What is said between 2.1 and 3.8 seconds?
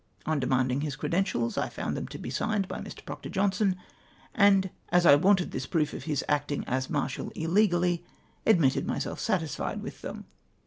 be signed by Mr. Proctor Jackson,